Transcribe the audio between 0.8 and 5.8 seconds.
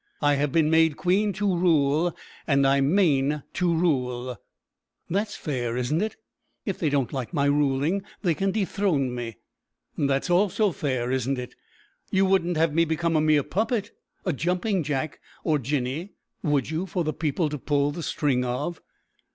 queen to rule, and I mean to rule! That's fair,